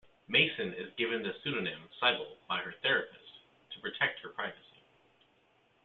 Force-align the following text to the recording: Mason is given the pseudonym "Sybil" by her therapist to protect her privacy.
Mason 0.27 0.73
is 0.79 0.91
given 0.97 1.21
the 1.21 1.31
pseudonym 1.43 1.79
"Sybil" 1.99 2.35
by 2.49 2.57
her 2.63 2.71
therapist 2.81 3.21
to 3.69 3.79
protect 3.81 4.19
her 4.21 4.29
privacy. 4.29 4.81